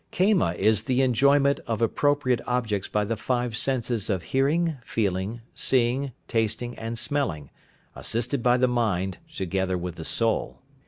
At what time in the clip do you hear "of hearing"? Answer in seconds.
4.09-4.77